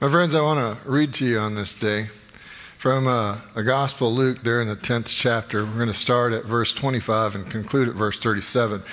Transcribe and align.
My 0.00 0.08
friends, 0.08 0.32
I 0.32 0.42
want 0.42 0.80
to 0.80 0.88
read 0.88 1.12
to 1.14 1.26
you 1.26 1.40
on 1.40 1.56
this 1.56 1.74
day 1.74 2.10
from 2.78 3.08
uh, 3.08 3.38
the 3.56 3.64
Gospel 3.64 4.14
Luke, 4.14 4.44
there 4.44 4.60
in 4.60 4.68
the 4.68 4.76
10th 4.76 5.06
chapter. 5.08 5.64
We're 5.64 5.74
going 5.74 5.88
to 5.88 5.92
start 5.92 6.32
at 6.32 6.44
verse 6.44 6.72
25 6.72 7.34
and 7.34 7.50
conclude 7.50 7.88
at 7.88 7.96
verse 7.96 8.16
37. 8.20 8.84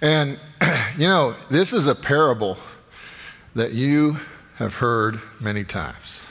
And, 0.00 0.40
you 0.98 1.06
know, 1.06 1.36
this 1.48 1.72
is 1.72 1.86
a 1.86 1.94
parable 1.94 2.58
that 3.54 3.70
you 3.70 4.18
have 4.56 4.74
heard 4.74 5.20
many 5.40 5.62
times. 5.62 6.22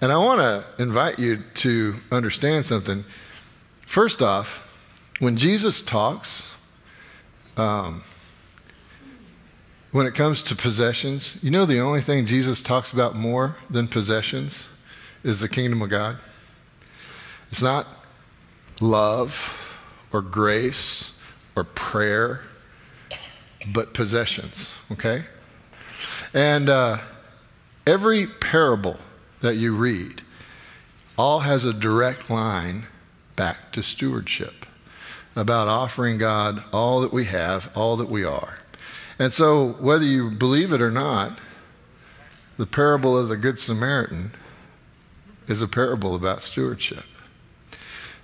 And 0.00 0.12
I 0.12 0.18
want 0.18 0.40
to 0.40 0.64
invite 0.80 1.18
you 1.18 1.42
to 1.54 1.96
understand 2.12 2.64
something. 2.64 3.04
First 3.88 4.22
off, 4.22 4.86
when 5.18 5.36
Jesus 5.36 5.82
talks, 5.82 6.48
um, 7.56 8.04
when 9.90 10.06
it 10.06 10.14
comes 10.14 10.42
to 10.44 10.54
possessions, 10.54 11.38
you 11.42 11.50
know 11.50 11.64
the 11.64 11.80
only 11.80 12.00
thing 12.00 12.26
Jesus 12.26 12.62
talks 12.62 12.92
about 12.92 13.16
more 13.16 13.56
than 13.70 13.88
possessions 13.88 14.68
is 15.24 15.40
the 15.40 15.48
kingdom 15.48 15.80
of 15.80 15.88
God? 15.88 16.18
It's 17.50 17.62
not 17.62 17.86
love 18.80 19.78
or 20.12 20.20
grace 20.20 21.18
or 21.56 21.64
prayer, 21.64 22.42
but 23.72 23.94
possessions, 23.94 24.70
okay? 24.92 25.24
And 26.34 26.68
uh, 26.68 26.98
every 27.86 28.26
parable 28.26 28.98
that 29.40 29.56
you 29.56 29.74
read 29.74 30.22
all 31.16 31.40
has 31.40 31.64
a 31.64 31.72
direct 31.72 32.28
line 32.30 32.86
back 33.36 33.72
to 33.72 33.82
stewardship 33.82 34.66
about 35.34 35.68
offering 35.68 36.18
God 36.18 36.62
all 36.72 37.00
that 37.00 37.12
we 37.12 37.24
have, 37.26 37.70
all 37.74 37.96
that 37.96 38.08
we 38.08 38.24
are. 38.24 38.58
And 39.18 39.34
so, 39.34 39.72
whether 39.80 40.04
you 40.04 40.30
believe 40.30 40.72
it 40.72 40.80
or 40.80 40.90
not, 40.90 41.38
the 42.56 42.66
parable 42.66 43.18
of 43.18 43.28
the 43.28 43.36
Good 43.36 43.58
Samaritan 43.58 44.30
is 45.48 45.60
a 45.60 45.66
parable 45.68 46.14
about 46.14 46.42
stewardship. 46.42 47.04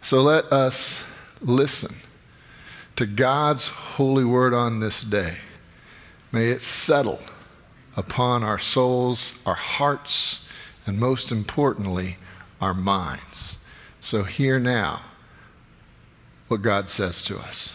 So, 0.02 0.22
let 0.22 0.44
us 0.52 1.02
listen 1.40 1.96
to 2.94 3.06
God's 3.06 3.68
holy 3.68 4.24
word 4.24 4.54
on 4.54 4.78
this 4.78 5.02
day. 5.02 5.38
May 6.30 6.48
it 6.50 6.62
settle 6.62 7.20
upon 7.96 8.44
our 8.44 8.58
souls, 8.58 9.32
our 9.44 9.54
hearts, 9.54 10.46
and 10.86 10.98
most 10.98 11.32
importantly, 11.32 12.18
our 12.60 12.74
minds. 12.74 13.58
So, 14.00 14.22
hear 14.22 14.60
now 14.60 15.02
what 16.46 16.62
God 16.62 16.88
says 16.88 17.24
to 17.24 17.38
us. 17.38 17.74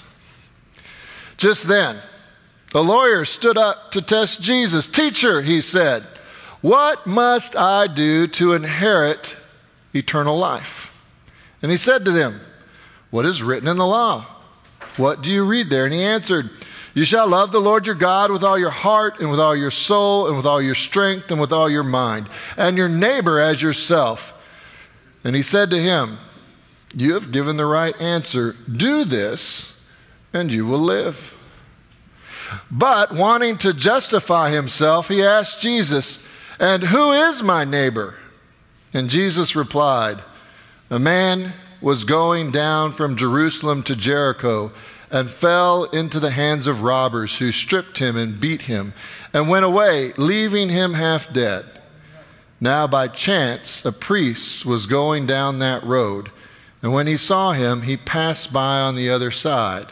Just 1.35 1.67
then, 1.67 1.97
the 2.71 2.83
lawyer 2.83 3.25
stood 3.25 3.57
up 3.57 3.91
to 3.91 4.01
test 4.01 4.41
Jesus. 4.41 4.87
Teacher, 4.87 5.41
he 5.41 5.61
said, 5.61 6.05
what 6.61 7.07
must 7.07 7.55
I 7.55 7.87
do 7.87 8.27
to 8.27 8.53
inherit 8.53 9.37
eternal 9.93 10.37
life? 10.37 11.03
And 11.61 11.71
he 11.71 11.77
said 11.77 12.03
to 12.05 12.11
them, 12.11 12.41
What 13.11 13.25
is 13.25 13.41
written 13.41 13.69
in 13.69 13.77
the 13.77 13.87
law? 13.87 14.25
What 14.97 15.21
do 15.21 15.31
you 15.31 15.45
read 15.45 15.69
there? 15.69 15.85
And 15.85 15.93
he 15.93 16.03
answered, 16.03 16.49
You 16.93 17.05
shall 17.05 17.27
love 17.27 17.51
the 17.51 17.61
Lord 17.61 17.85
your 17.85 17.95
God 17.95 18.31
with 18.31 18.43
all 18.43 18.59
your 18.59 18.69
heart, 18.71 19.21
and 19.21 19.31
with 19.31 19.39
all 19.39 19.55
your 19.55 19.71
soul, 19.71 20.27
and 20.27 20.35
with 20.35 20.45
all 20.45 20.61
your 20.61 20.75
strength, 20.75 21.31
and 21.31 21.39
with 21.39 21.53
all 21.53 21.69
your 21.69 21.83
mind, 21.83 22.27
and 22.57 22.75
your 22.75 22.89
neighbor 22.89 23.39
as 23.39 23.61
yourself. 23.61 24.33
And 25.23 25.35
he 25.35 25.41
said 25.41 25.69
to 25.69 25.81
him, 25.81 26.17
You 26.93 27.13
have 27.13 27.31
given 27.31 27.55
the 27.55 27.65
right 27.65 27.99
answer. 28.01 28.55
Do 28.69 29.05
this, 29.05 29.79
and 30.33 30.51
you 30.51 30.65
will 30.65 30.79
live. 30.79 31.35
But 32.71 33.13
wanting 33.13 33.57
to 33.59 33.73
justify 33.73 34.51
himself, 34.51 35.07
he 35.07 35.23
asked 35.23 35.61
Jesus, 35.61 36.25
And 36.59 36.83
who 36.83 37.11
is 37.11 37.43
my 37.43 37.63
neighbor? 37.63 38.15
And 38.93 39.09
Jesus 39.09 39.55
replied, 39.55 40.19
A 40.89 40.99
man 40.99 41.53
was 41.81 42.03
going 42.03 42.51
down 42.51 42.93
from 42.93 43.15
Jerusalem 43.15 43.83
to 43.83 43.95
Jericho 43.95 44.71
and 45.11 45.29
fell 45.29 45.85
into 45.85 46.19
the 46.19 46.31
hands 46.31 46.67
of 46.67 46.83
robbers 46.83 47.37
who 47.39 47.51
stripped 47.51 47.99
him 47.99 48.15
and 48.15 48.39
beat 48.39 48.63
him 48.63 48.93
and 49.33 49.49
went 49.49 49.65
away, 49.65 50.13
leaving 50.17 50.69
him 50.69 50.93
half 50.93 51.31
dead. 51.33 51.65
Now, 52.61 52.87
by 52.87 53.07
chance, 53.07 53.85
a 53.85 53.91
priest 53.91 54.65
was 54.65 54.85
going 54.85 55.25
down 55.25 55.59
that 55.59 55.83
road, 55.83 56.29
and 56.81 56.93
when 56.93 57.07
he 57.07 57.17
saw 57.17 57.53
him, 57.53 57.83
he 57.83 57.95
passed 57.97 58.51
by 58.51 58.79
on 58.79 58.95
the 58.95 59.09
other 59.09 59.31
side. 59.31 59.87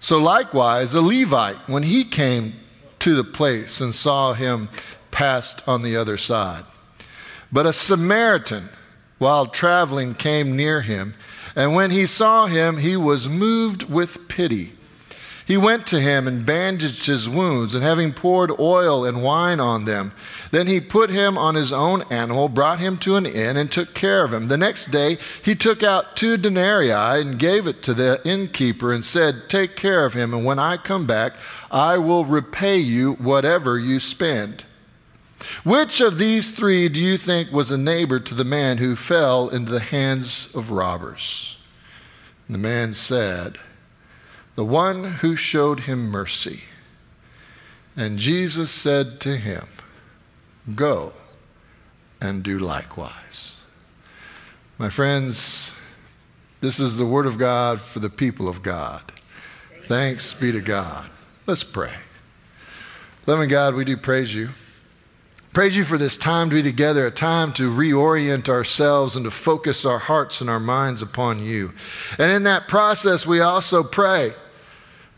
So, 0.00 0.18
likewise, 0.18 0.94
a 0.94 1.02
Levite, 1.02 1.68
when 1.68 1.82
he 1.82 2.04
came 2.04 2.54
to 3.00 3.14
the 3.14 3.24
place 3.24 3.80
and 3.80 3.94
saw 3.94 4.32
him, 4.32 4.70
passed 5.10 5.66
on 5.68 5.82
the 5.82 5.96
other 5.96 6.16
side. 6.16 6.64
But 7.52 7.66
a 7.66 7.72
Samaritan, 7.72 8.70
while 9.18 9.46
traveling, 9.46 10.14
came 10.14 10.56
near 10.56 10.80
him, 10.80 11.14
and 11.54 11.74
when 11.74 11.90
he 11.90 12.06
saw 12.06 12.46
him, 12.46 12.78
he 12.78 12.96
was 12.96 13.28
moved 13.28 13.82
with 13.84 14.26
pity. 14.28 14.72
He 15.50 15.56
went 15.56 15.84
to 15.88 15.98
him 15.98 16.28
and 16.28 16.46
bandaged 16.46 17.06
his 17.06 17.28
wounds, 17.28 17.74
and 17.74 17.82
having 17.82 18.12
poured 18.12 18.52
oil 18.60 19.04
and 19.04 19.20
wine 19.20 19.58
on 19.58 19.84
them, 19.84 20.12
then 20.52 20.68
he 20.68 20.78
put 20.78 21.10
him 21.10 21.36
on 21.36 21.56
his 21.56 21.72
own 21.72 22.02
animal, 22.02 22.48
brought 22.48 22.78
him 22.78 22.96
to 22.98 23.16
an 23.16 23.26
inn, 23.26 23.56
and 23.56 23.68
took 23.68 23.92
care 23.92 24.22
of 24.22 24.32
him. 24.32 24.46
The 24.46 24.56
next 24.56 24.92
day 24.92 25.18
he 25.42 25.56
took 25.56 25.82
out 25.82 26.14
two 26.14 26.36
denarii 26.36 26.92
and 26.92 27.36
gave 27.36 27.66
it 27.66 27.82
to 27.82 27.94
the 27.94 28.20
innkeeper, 28.24 28.92
and 28.92 29.04
said, 29.04 29.48
Take 29.48 29.74
care 29.74 30.06
of 30.06 30.14
him, 30.14 30.32
and 30.32 30.44
when 30.44 30.60
I 30.60 30.76
come 30.76 31.04
back, 31.04 31.32
I 31.68 31.98
will 31.98 32.24
repay 32.24 32.78
you 32.78 33.14
whatever 33.14 33.76
you 33.76 33.98
spend. 33.98 34.62
Which 35.64 36.00
of 36.00 36.18
these 36.18 36.52
three 36.52 36.88
do 36.88 37.00
you 37.00 37.18
think 37.18 37.50
was 37.50 37.72
a 37.72 37.76
neighbor 37.76 38.20
to 38.20 38.36
the 38.36 38.44
man 38.44 38.78
who 38.78 38.94
fell 38.94 39.48
into 39.48 39.72
the 39.72 39.80
hands 39.80 40.54
of 40.54 40.70
robbers? 40.70 41.56
And 42.46 42.54
the 42.54 42.60
man 42.60 42.92
said, 42.92 43.58
The 44.60 44.66
one 44.66 45.04
who 45.04 45.36
showed 45.36 45.80
him 45.80 46.10
mercy. 46.10 46.64
And 47.96 48.18
Jesus 48.18 48.70
said 48.70 49.18
to 49.20 49.38
him, 49.38 49.66
Go 50.74 51.14
and 52.20 52.42
do 52.42 52.58
likewise. 52.58 53.56
My 54.76 54.90
friends, 54.90 55.70
this 56.60 56.78
is 56.78 56.98
the 56.98 57.06
word 57.06 57.24
of 57.24 57.38
God 57.38 57.80
for 57.80 58.00
the 58.00 58.10
people 58.10 58.50
of 58.50 58.62
God. 58.62 59.00
Thanks 59.84 60.34
be 60.34 60.52
to 60.52 60.60
God. 60.60 61.08
Let's 61.46 61.64
pray. 61.64 61.94
Loving 63.26 63.48
God, 63.48 63.74
we 63.74 63.86
do 63.86 63.96
praise 63.96 64.34
you. 64.34 64.50
Praise 65.54 65.74
you 65.74 65.84
for 65.84 65.96
this 65.96 66.18
time 66.18 66.50
to 66.50 66.56
be 66.56 66.62
together, 66.62 67.06
a 67.06 67.10
time 67.10 67.54
to 67.54 67.74
reorient 67.74 68.50
ourselves 68.50 69.16
and 69.16 69.24
to 69.24 69.30
focus 69.30 69.86
our 69.86 70.00
hearts 70.00 70.42
and 70.42 70.50
our 70.50 70.60
minds 70.60 71.00
upon 71.00 71.42
you. 71.42 71.72
And 72.18 72.30
in 72.30 72.42
that 72.42 72.68
process, 72.68 73.24
we 73.24 73.40
also 73.40 73.82
pray 73.82 74.34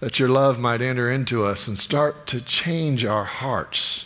that 0.02 0.18
your 0.18 0.28
love 0.28 0.58
might 0.58 0.82
enter 0.82 1.08
into 1.08 1.44
us 1.44 1.68
and 1.68 1.78
start 1.78 2.26
to 2.26 2.40
change 2.40 3.04
our 3.04 3.22
hearts, 3.22 4.04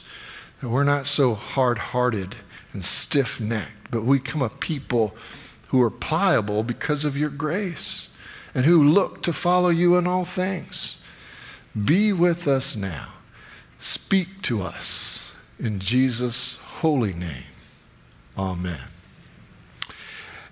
that 0.61 0.69
we're 0.69 0.85
not 0.85 1.07
so 1.07 1.35
hard 1.35 1.79
hearted 1.79 2.37
and 2.75 2.85
stiff 2.85 3.41
necked, 3.41 3.91
but 3.91 4.05
we 4.05 4.19
become 4.19 4.43
a 4.43 4.51
people 4.51 5.17
who 5.69 5.81
are 5.81 5.89
pliable 5.89 6.63
because 6.63 7.07
of 7.07 7.17
your 7.17 7.31
grace 7.31 8.11
and 8.55 8.67
who 8.67 8.85
look 8.85 9.23
to 9.23 9.33
follow 9.33 9.71
you 9.71 9.97
in 9.97 10.07
all 10.07 10.27
things. 10.27 10.99
Be 11.83 12.13
with 12.13 12.47
us 12.47 12.77
now. 12.77 13.15
Speak 13.79 14.43
to 14.43 14.61
us 14.61 15.33
in 15.59 15.79
Jesus' 15.79 16.57
holy 16.57 17.15
name. 17.15 17.45
Amen. 18.37 18.81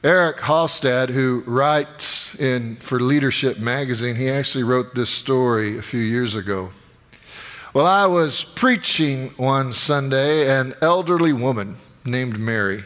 Eric 0.05 0.41
Halstead, 0.43 1.09
who 1.09 1.43
writes 1.47 2.35
in 2.35 2.77
for 2.77 3.01
Leadership 3.01 3.59
magazine, 3.59 4.17
he 4.17 4.29
actually 4.29 4.63
wrote 4.63 4.95
this 4.95 5.09
story 5.09 5.79
a 5.79 5.83
few 5.83 6.03
years 6.03 6.35
ago. 6.35 6.69
Well, 7.73 7.87
I 7.87 8.05
was 8.05 8.45
preaching 8.45 9.31
one 9.39 9.73
Sunday, 9.73 10.47
an 10.61 10.75
elderly 10.83 11.33
woman 11.33 11.77
named 12.05 12.39
Mary 12.39 12.85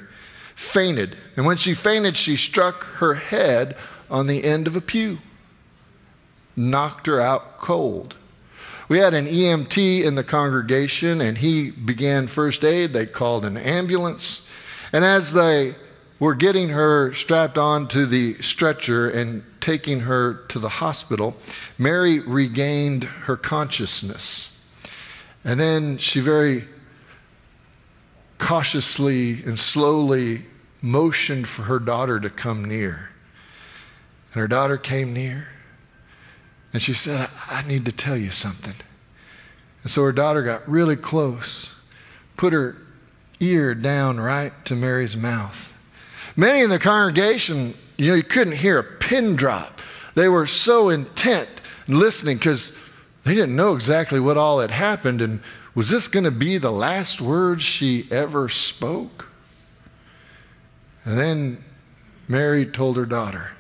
fainted. 0.55 1.17
And 1.37 1.45
when 1.45 1.57
she 1.57 1.75
fainted, 1.75 2.17
she 2.17 2.37
struck 2.37 2.85
her 2.85 3.15
head 3.15 3.77
on 4.09 4.29
the 4.29 4.45
end 4.45 4.69
of 4.69 4.77
a 4.77 4.81
pew, 4.81 5.19
knocked 6.55 7.09
her 7.09 7.21
out 7.21 7.59
cold. 7.59 8.15
We 8.89 8.99
had 8.99 9.13
an 9.15 9.27
EMT 9.27 10.05
in 10.05 10.15
the 10.15 10.23
congregation, 10.23 11.21
and 11.21 11.39
he 11.39 11.73
began 11.73 12.29
first 12.29 12.63
aid. 12.63 12.93
They 12.93 13.07
called 13.07 13.45
an 13.45 13.57
ambulance. 13.57 14.43
And 14.93 15.05
as 15.05 15.33
they 15.33 15.75
were 16.19 16.35
getting 16.35 16.71
her 16.71 17.15
strapped 17.15 17.57
onto 17.57 18.07
the 18.07 18.41
stretcher 18.43 19.09
and 19.09 19.45
taking 19.61 20.01
her 20.01 20.45
to 20.49 20.59
the 20.59 20.69
hospital, 20.69 21.37
Mary 21.77 22.21
regained 22.21 23.05
her 23.05 23.37
consciousness. 23.37 24.57
And 25.45 25.61
then 25.61 25.99
she 25.99 26.21
very 26.21 26.67
cautiously 28.39 29.43
and 29.45 29.59
slowly 29.59 30.45
motioned 30.81 31.49
for 31.49 31.63
her 31.63 31.79
daughter 31.79 32.21
to 32.21 32.31
come 32.31 32.65
near. 32.65 33.11
And 34.33 34.41
her 34.41 34.49
daughter 34.49 34.77
came 34.77 35.13
near. 35.13 35.49
And 36.73 36.83
she 36.83 36.95
said, 36.95 37.29
I, 37.49 37.67
need 37.67 37.85
to 37.87 37.93
tell 37.93 38.17
you 38.17 38.31
something. 38.31 38.75
And 39.83 39.91
so 39.91 40.03
her 40.03 40.13
daughter 40.13 40.43
got 40.43 40.69
really 40.69 40.97
close, 40.97 41.71
put 42.37 42.53
her 42.53 42.77
ear 43.41 43.75
down 43.75 44.21
right 44.21 44.53
to 44.67 44.75
Mary's 44.75 45.17
mouth. 45.17 45.73
Many 46.39 46.61
in 46.61 46.71
the 46.71 46.79
congregation, 46.79 47.75
you 47.97 48.11
know, 48.11 48.15
you 48.15 48.23
couldn't 48.23 48.59
hear 48.59 48.79
a 48.79 48.85
pin 48.85 49.35
drop. 49.35 49.81
They 50.15 50.29
were 50.29 50.47
so 50.47 50.89
intent 50.89 51.49
listening 51.89 52.37
because 52.37 52.71
they 53.25 53.35
didn't 53.35 53.57
know 53.57 53.75
exactly 53.75 54.21
what 54.21 54.37
all 54.37 54.61
had 54.61 54.71
happened. 54.71 55.21
And 55.21 55.41
was 55.75 55.91
this 55.91 56.07
going 56.07 56.23
to 56.23 56.31
be 56.31 56.57
the 56.57 56.71
last 56.71 57.21
words 57.21 57.65
she 57.65 58.07
ever 58.13 58.49
spoke? 58.49 59.27
And 61.05 61.19
then 61.19 61.59
Mary 62.29 62.65
told 62.65 62.99
her 62.99 63.05
daughter, 63.05 63.51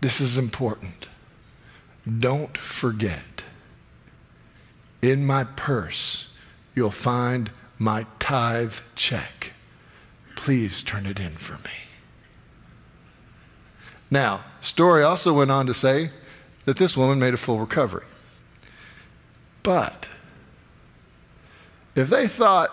This 0.00 0.20
is 0.20 0.36
important. 0.36 1.06
Don't 2.18 2.58
forget. 2.58 3.44
In 5.00 5.24
my 5.24 5.44
purse, 5.44 6.26
you'll 6.74 6.90
find 6.90 7.52
my 7.78 8.04
tithe 8.18 8.74
check. 8.96 9.52
Please 10.40 10.82
turn 10.82 11.04
it 11.04 11.20
in 11.20 11.32
for 11.32 11.52
me. 11.52 11.74
Now, 14.10 14.42
story 14.62 15.02
also 15.02 15.34
went 15.34 15.50
on 15.50 15.66
to 15.66 15.74
say 15.74 16.12
that 16.64 16.78
this 16.78 16.96
woman 16.96 17.20
made 17.20 17.34
a 17.34 17.36
full 17.36 17.60
recovery. 17.60 18.06
But 19.62 20.08
if 21.94 22.08
they 22.08 22.26
thought, 22.26 22.70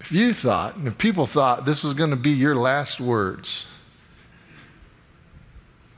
if 0.00 0.10
you 0.10 0.32
thought, 0.32 0.76
and 0.76 0.88
if 0.88 0.96
people 0.96 1.26
thought 1.26 1.66
this 1.66 1.84
was 1.84 1.92
going 1.92 2.08
to 2.08 2.16
be 2.16 2.30
your 2.30 2.54
last 2.54 2.98
words, 2.98 3.66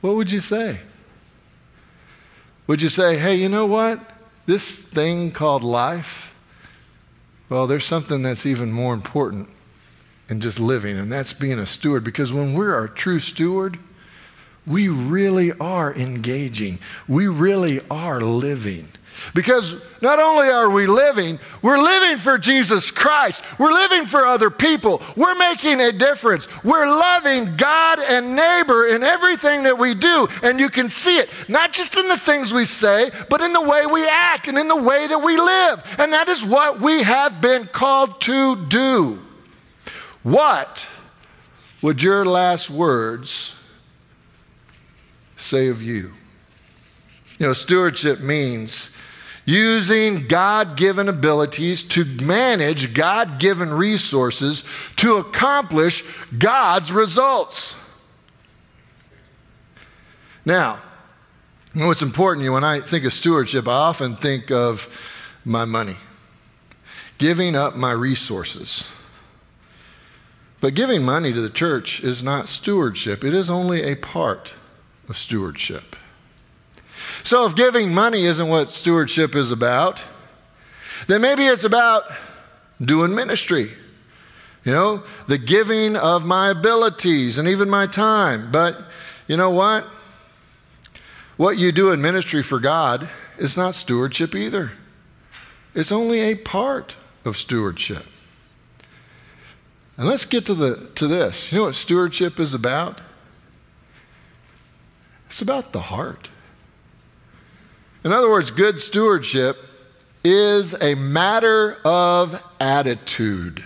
what 0.01 0.17
would 0.17 0.29
you 0.29 0.41
say? 0.41 0.81
Would 2.67 2.81
you 2.81 2.89
say, 2.89 3.17
hey, 3.17 3.35
you 3.35 3.47
know 3.47 3.65
what? 3.65 4.01
This 4.47 4.77
thing 4.77 5.31
called 5.31 5.63
life, 5.63 6.35
well, 7.47 7.67
there's 7.67 7.85
something 7.85 8.21
that's 8.21 8.45
even 8.45 8.73
more 8.73 8.93
important 8.93 9.54
in 10.29 10.41
just 10.41 10.59
living, 10.59 10.97
and 10.97 11.11
that's 11.11 11.33
being 11.33 11.59
a 11.59 11.65
steward. 11.65 12.03
Because 12.03 12.33
when 12.33 12.53
we're 12.53 12.83
a 12.83 12.89
true 12.89 13.19
steward, 13.19 13.79
we 14.65 14.87
really 14.87 15.51
are 15.53 15.93
engaging. 15.93 16.79
We 17.07 17.27
really 17.27 17.81
are 17.89 18.21
living. 18.21 18.87
Because 19.33 19.75
not 20.01 20.19
only 20.19 20.49
are 20.49 20.69
we 20.69 20.87
living, 20.87 21.39
we're 21.61 21.77
living 21.77 22.17
for 22.17 22.37
Jesus 22.37 22.91
Christ. 22.91 23.41
We're 23.57 23.71
living 23.71 24.05
for 24.05 24.25
other 24.25 24.49
people. 24.49 25.01
We're 25.15 25.35
making 25.35 25.79
a 25.79 25.91
difference. 25.91 26.47
We're 26.63 26.85
loving 26.85 27.55
God 27.55 27.99
and 27.99 28.35
neighbor 28.35 28.87
in 28.87 29.03
everything 29.03 29.63
that 29.63 29.77
we 29.77 29.93
do. 29.93 30.27
And 30.43 30.59
you 30.59 30.69
can 30.69 30.89
see 30.89 31.17
it, 31.17 31.29
not 31.47 31.71
just 31.71 31.95
in 31.95 32.07
the 32.07 32.17
things 32.17 32.53
we 32.53 32.65
say, 32.65 33.11
but 33.29 33.41
in 33.41 33.53
the 33.53 33.61
way 33.61 33.85
we 33.85 34.05
act 34.05 34.47
and 34.47 34.57
in 34.57 34.67
the 34.67 34.75
way 34.75 35.07
that 35.07 35.19
we 35.19 35.37
live. 35.37 35.83
And 35.97 36.11
that 36.11 36.27
is 36.27 36.43
what 36.43 36.81
we 36.81 37.03
have 37.03 37.39
been 37.39 37.67
called 37.67 38.19
to 38.21 38.65
do. 38.67 39.21
What 40.25 40.87
would 41.83 42.01
your 42.01 42.25
last 42.25 42.67
words 42.67 43.55
say 45.37 45.67
of 45.67 45.83
you? 45.83 46.13
You 47.37 47.45
know, 47.45 47.53
stewardship 47.53 48.21
means 48.21 48.89
using 49.45 50.27
God 50.27 50.77
given 50.77 51.09
abilities 51.09 51.83
to 51.83 52.05
manage 52.23 52.95
God 52.95 53.37
given 53.37 53.71
resources 53.71 54.63
to 54.95 55.17
accomplish 55.17 56.03
God's 56.35 56.91
results. 56.91 57.75
Now, 60.43 60.79
you 61.75 61.81
know 61.81 61.87
what's 61.87 62.01
important 62.01 62.45
You, 62.45 62.53
when 62.53 62.63
I 62.63 62.79
think 62.79 63.05
of 63.05 63.13
stewardship, 63.13 63.67
I 63.67 63.73
often 63.73 64.15
think 64.15 64.49
of 64.49 64.87
my 65.45 65.65
money, 65.65 65.97
giving 67.19 67.55
up 67.55 67.75
my 67.75 67.91
resources. 67.91 68.89
But 70.65 70.73
giving 70.73 71.03
money 71.03 71.31
to 71.31 71.41
the 71.41 71.51
church 71.51 71.99
is 72.03 72.23
not 72.23 72.49
stewardship, 72.49 73.23
it 73.23 73.35
is 73.35 73.51
only 73.51 73.83
a 73.83 73.93
part 73.93 74.53
of 75.07 75.15
stewardship. 75.15 75.95
So 77.21 77.45
if 77.45 77.53
giving 77.53 77.93
money 77.93 78.25
isn't 78.25 78.47
what 78.47 78.71
stewardship 78.71 79.35
is 79.35 79.51
about, 79.51 80.03
then 81.05 81.21
maybe 81.21 81.45
it's 81.45 81.63
about 81.63 82.05
doing 82.81 83.13
ministry. 83.13 83.73
You 84.63 84.71
know, 84.71 85.03
the 85.27 85.37
giving 85.37 85.95
of 85.95 86.25
my 86.25 86.49
abilities 86.49 87.37
and 87.37 87.47
even 87.47 87.69
my 87.69 87.85
time. 87.85 88.51
But 88.51 88.75
you 89.27 89.37
know 89.37 89.51
what? 89.51 89.85
What 91.37 91.59
you 91.59 91.71
do 91.73 91.91
in 91.91 92.01
ministry 92.01 92.41
for 92.41 92.57
God 92.57 93.07
is 93.37 93.55
not 93.55 93.75
stewardship 93.75 94.33
either. 94.33 94.71
It's 95.75 95.91
only 95.91 96.21
a 96.21 96.33
part 96.33 96.95
of 97.23 97.37
stewardship. 97.37 98.07
And 99.97 100.07
let's 100.07 100.25
get 100.25 100.45
to, 100.47 100.53
the, 100.53 100.89
to 100.95 101.07
this. 101.07 101.51
You 101.51 101.59
know 101.59 101.65
what 101.65 101.75
stewardship 101.75 102.39
is 102.39 102.53
about? 102.53 102.99
It's 105.27 105.41
about 105.41 105.71
the 105.71 105.81
heart. 105.81 106.29
In 108.03 108.11
other 108.11 108.29
words, 108.29 108.51
good 108.51 108.79
stewardship 108.79 109.57
is 110.23 110.73
a 110.81 110.95
matter 110.95 111.77
of 111.85 112.41
attitude. 112.59 113.63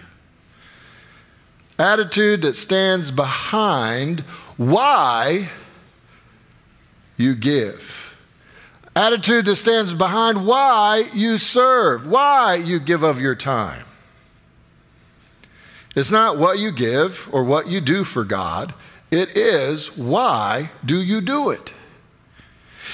Attitude 1.78 2.42
that 2.44 2.56
stands 2.56 3.12
behind 3.12 4.22
why 4.58 5.50
you 7.18 7.36
give. 7.36 8.16
Attitude 8.96 9.46
that 9.46 9.56
stands 9.56 9.94
behind 9.94 10.46
why 10.46 11.10
you 11.14 11.38
serve, 11.38 12.06
why 12.06 12.56
you 12.56 12.80
give 12.80 13.04
of 13.04 13.20
your 13.20 13.36
time. 13.36 13.86
It's 15.96 16.12
not 16.12 16.38
what 16.38 16.60
you 16.60 16.72
give 16.72 17.28
or 17.32 17.44
what 17.44 17.68
you 17.68 17.82
do 17.82 18.04
for 18.04 18.24
God, 18.24 18.74
it 19.12 19.36
is 19.36 19.98
why 19.98 20.72
do 20.86 21.02
you 21.02 21.20
do 21.22 21.50
it? 21.50 21.74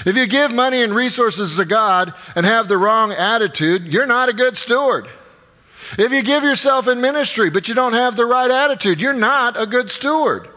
If 0.05 0.15
you 0.15 0.27
give 0.27 0.53
money 0.53 0.81
and 0.81 0.93
resources 0.93 1.55
to 1.55 1.65
God 1.65 2.13
and 2.35 2.45
have 2.45 2.67
the 2.67 2.77
wrong 2.77 3.11
attitude, 3.13 3.87
you're 3.87 4.05
not 4.05 4.29
a 4.29 4.33
good 4.33 4.57
steward. 4.57 5.07
If 5.97 6.11
you 6.11 6.21
give 6.21 6.43
yourself 6.43 6.87
in 6.87 7.01
ministry 7.01 7.49
but 7.49 7.67
you 7.67 7.75
don't 7.75 7.93
have 7.93 8.15
the 8.15 8.25
right 8.25 8.49
attitude, 8.49 9.01
you're 9.01 9.13
not 9.13 9.59
a 9.59 9.65
good 9.65 9.89
steward. 9.89 10.49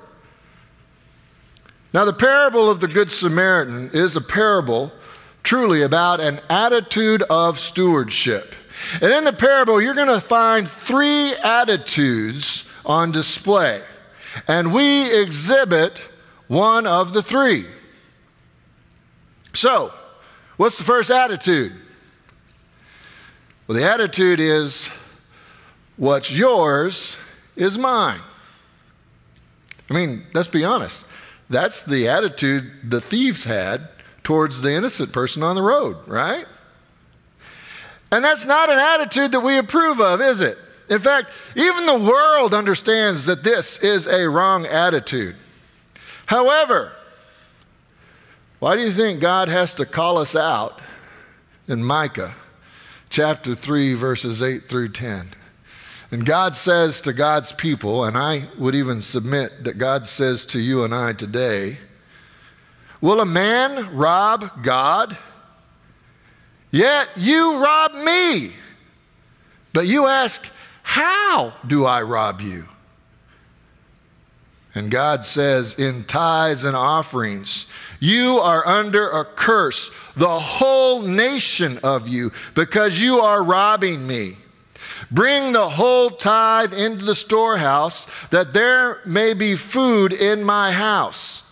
Now, 1.93 2.05
the 2.05 2.13
parable 2.13 2.69
of 2.69 2.81
the 2.81 2.89
Good 2.89 3.11
Samaritan 3.11 3.91
is 3.95 4.15
a 4.15 4.21
parable 4.21 4.93
truly 5.43 5.83
about 5.83 6.21
an 6.21 6.41
attitude 6.51 7.23
of 7.23 7.59
stewardship. 7.59 8.55
And 9.01 9.13
in 9.13 9.25
the 9.25 9.33
parable, 9.33 9.81
you're 9.81 9.95
going 9.95 10.09
to 10.09 10.21
find 10.21 10.69
three 10.69 11.35
attitudes 11.35 12.69
on 12.85 13.13
display. 13.13 13.83
And 14.47 14.73
we 14.73 15.13
exhibit 15.13 16.01
one 16.47 16.87
of 16.87 17.13
the 17.13 17.23
three. 17.23 17.67
So, 19.53 19.93
what's 20.57 20.79
the 20.79 20.85
first 20.85 21.11
attitude? 21.11 21.73
Well, 23.67 23.77
the 23.77 23.85
attitude 23.85 24.41
is 24.41 24.89
what's 25.97 26.31
yours 26.31 27.17
is 27.57 27.77
mine. 27.77 28.21
I 29.91 29.95
mean, 29.95 30.27
let's 30.33 30.49
be 30.49 30.65
honest. 30.65 31.05
That's 31.51 31.83
the 31.83 32.09
attitude 32.09 32.91
the 32.91 33.01
thieves 33.01 33.45
had 33.45 33.89
towards 34.23 34.61
the 34.61 34.73
innocent 34.73 35.13
person 35.13 35.43
on 35.43 35.57
the 35.57 35.63
road, 35.63 35.97
right? 36.07 36.47
And 38.11 38.25
that's 38.25 38.47
not 38.47 38.71
an 38.71 38.79
attitude 38.79 39.33
that 39.33 39.41
we 39.41 39.59
approve 39.59 40.01
of, 40.01 40.21
is 40.21 40.41
it? 40.41 40.59
In 40.89 41.01
fact, 41.01 41.29
even 41.55 41.85
the 41.85 41.99
world 41.99 42.55
understands 42.55 43.27
that 43.27 43.43
this 43.43 43.79
is 43.79 44.07
a 44.07 44.29
wrong 44.29 44.65
attitude. 44.67 45.37
However, 46.27 46.93
why 48.59 48.77
do 48.77 48.83
you 48.83 48.93
think 48.93 49.21
God 49.21 49.49
has 49.49 49.75
to 49.75 49.87
call 49.87 50.19
us 50.19 50.35
out 50.35 50.81
in 51.67 51.85
Micah 51.85 52.35
chapter 53.11 53.55
3, 53.55 53.95
verses 53.95 54.43
8 54.43 54.69
through 54.69 54.91
10? 54.91 55.29
And 56.11 56.25
God 56.25 56.57
says 56.57 57.03
to 57.03 57.13
God's 57.13 57.53
people, 57.53 58.05
and 58.05 58.17
I 58.17 58.49
would 58.57 58.75
even 58.75 59.03
submit 59.03 59.65
that 59.65 59.77
God 59.77 60.07
says 60.07 60.47
to 60.47 60.61
you 60.61 60.83
and 60.83 60.95
I 60.95 61.13
today, 61.13 61.79
Will 63.01 63.21
a 63.21 63.27
man 63.27 63.95
rob 63.95 64.65
God? 64.65 65.17
Yet 66.71 67.09
you 67.17 67.63
rob 67.63 67.95
me. 67.95 68.53
But 69.73 69.87
you 69.87 70.07
ask, 70.07 70.47
How 70.83 71.55
do 71.67 71.85
I 71.85 72.03
rob 72.03 72.41
you? 72.41 72.67
And 74.75 74.91
God 74.91 75.25
says, 75.25 75.75
In 75.75 76.05
tithes 76.05 76.65
and 76.65 76.77
offerings, 76.77 77.67
you 78.01 78.39
are 78.39 78.67
under 78.67 79.09
a 79.09 79.25
curse, 79.25 79.91
the 80.17 80.39
whole 80.39 81.03
nation 81.03 81.79
of 81.83 82.07
you, 82.07 82.33
because 82.55 83.01
you 83.01 83.21
are 83.21 83.43
robbing 83.43 84.07
me. 84.07 84.37
Bring 85.11 85.53
the 85.53 85.69
whole 85.71 86.11
tithe 86.11 86.75
into 86.75 87.05
the 87.05 87.15
storehouse, 87.15 88.07
that 88.31 88.53
there 88.53 89.01
may 89.05 89.33
be 89.33 89.57
food 89.57 90.13
in 90.13 90.45
my 90.45 90.73
house. 90.73 91.43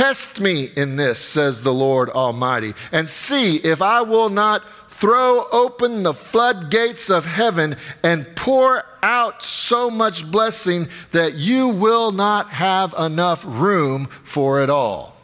Test 0.00 0.40
me 0.40 0.72
in 0.76 0.96
this, 0.96 1.18
says 1.18 1.62
the 1.62 1.74
Lord 1.74 2.08
Almighty, 2.08 2.72
and 2.90 3.10
see 3.10 3.56
if 3.56 3.82
I 3.82 4.00
will 4.00 4.30
not 4.30 4.62
throw 4.88 5.46
open 5.52 6.04
the 6.04 6.14
floodgates 6.14 7.10
of 7.10 7.26
heaven 7.26 7.76
and 8.02 8.34
pour 8.34 8.82
out 9.02 9.42
so 9.42 9.90
much 9.90 10.24
blessing 10.30 10.88
that 11.12 11.34
you 11.34 11.68
will 11.68 12.12
not 12.12 12.48
have 12.48 12.94
enough 12.94 13.44
room 13.44 14.06
for 14.24 14.62
it 14.62 14.70
all. 14.70 15.16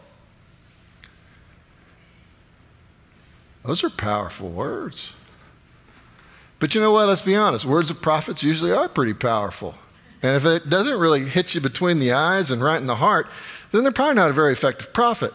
Those 3.65 3.83
are 3.83 3.89
powerful 3.89 4.51
words. 4.51 5.15
But 6.59 6.75
you 6.75 6.83
know 6.83 6.93
what? 6.93 7.09
Let's 7.09 7.23
be 7.23 7.35
honest. 7.35 7.65
Words 7.65 7.91
of 7.91 8.03
prophets 8.03 8.43
usually 8.43 8.73
are 8.73 8.91
pretty 8.91 9.15
powerful. 9.15 9.75
And 10.23 10.37
if 10.37 10.45
it 10.45 10.69
doesn't 10.69 10.99
really 10.99 11.25
hit 11.25 11.55
you 11.55 11.63
between 11.63 11.99
the 11.99 12.13
eyes 12.13 12.51
and 12.51 12.63
right 12.63 12.81
in 12.81 12.87
the 12.87 12.97
heart, 12.97 13.27
then 13.71 13.83
they're 13.83 13.93
probably 13.93 14.15
not 14.15 14.31
a 14.31 14.35
very 14.35 14.53
effective 14.53 14.93
prophet. 14.93 15.33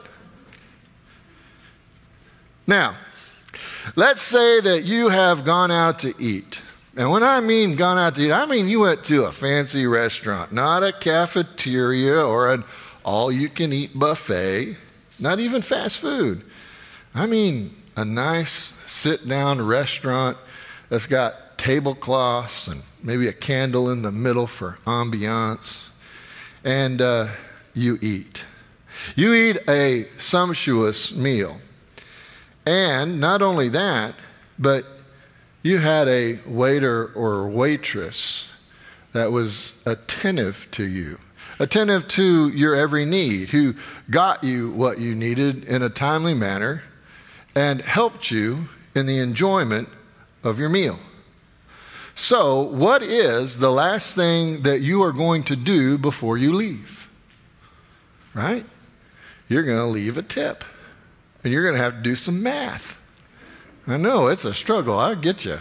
Now, 2.68 2.96
let's 3.96 4.22
say 4.22 4.62
that 4.62 4.84
you 4.84 5.10
have 5.10 5.44
gone 5.44 5.72
out 5.72 6.00
to 6.00 6.14
eat. 6.20 6.62
And 6.96 7.10
when 7.10 7.24
I 7.24 7.40
mean 7.40 7.76
gone 7.76 7.98
out 7.98 8.16
to 8.16 8.22
eat, 8.22 8.32
I 8.32 8.46
mean 8.46 8.68
you 8.68 8.82
went 8.82 9.04
to 9.06 9.24
a 9.24 9.32
fancy 9.32 9.86
restaurant, 9.86 10.52
not 10.52 10.84
a 10.84 10.92
cafeteria 10.92 12.26
or 12.26 12.52
an 12.52 12.64
all 13.04 13.32
you 13.32 13.50
can 13.50 13.74
eat 13.74 13.98
buffet, 13.98 14.78
not 15.20 15.40
even 15.40 15.62
fast 15.62 15.98
food. 15.98 16.44
I 17.14 17.26
mean 17.26 17.76
a 17.96 18.06
nice 18.06 18.74
sit 18.88 19.28
down 19.28 19.62
restaurant 19.62 20.38
that's 20.90 21.08
got 21.08 21.58
tablecloths 21.58 22.68
and 22.68 22.82
maybe 23.04 23.28
a 23.28 23.34
candle 23.34 23.90
in 23.90 24.02
the 24.02 24.12
middle 24.12 24.48
for 24.48 24.78
ambiance, 24.86 25.90
and 26.64 27.02
uh, 27.02 27.28
you 27.74 27.98
eat. 28.02 28.44
You 29.16 29.34
eat 29.34 29.58
a 29.68 30.08
sumptuous 30.18 31.12
meal. 31.12 31.60
And 32.66 33.20
not 33.20 33.42
only 33.42 33.70
that, 33.70 34.16
but 34.60 34.86
you 35.64 35.80
had 35.80 36.08
a 36.08 36.40
waiter 36.46 37.12
or 37.14 37.48
waitress 37.48 38.52
that 39.14 39.32
was 39.32 39.74
attentive 39.86 40.68
to 40.72 40.84
you, 40.84 41.20
attentive 41.60 42.08
to 42.10 42.50
your 42.50 42.76
every 42.76 43.06
need, 43.06 43.50
who 43.50 43.76
got 44.10 44.44
you 44.44 44.72
what 44.72 45.00
you 45.00 45.16
needed 45.16 45.66
in 45.66 45.82
a 45.82 45.90
timely 45.90 46.34
manner 46.34 46.84
and 47.56 47.82
helped 47.82 48.32
you 48.32 48.66
in 48.96 49.06
the 49.06 49.20
enjoyment 49.20 49.90
of 50.44 50.60
your 50.60 50.70
meal. 50.70 51.00
So, 52.16 52.62
what 52.62 53.02
is 53.02 53.60
the 53.60 53.72
last 53.72 54.16
thing 54.16 54.64
that 54.64 54.82
you 54.82 55.02
are 55.02 55.12
going 55.12 55.44
to 55.44 55.56
do 55.56 55.98
before 55.98 56.38
you 56.38 56.54
leave? 56.54 57.01
Right? 58.34 58.66
You're 59.48 59.64
going 59.64 59.78
to 59.78 59.86
leave 59.86 60.18
a 60.18 60.22
tip. 60.22 60.64
And 61.44 61.52
you're 61.52 61.64
going 61.64 61.76
to 61.76 61.82
have 61.82 61.96
to 61.96 62.02
do 62.02 62.16
some 62.16 62.42
math. 62.42 62.98
I 63.88 63.98
know, 63.98 64.28
it's 64.28 64.46
a 64.46 64.54
struggle. 64.54 64.98
I 64.98 65.16
get 65.16 65.44
you. 65.44 65.60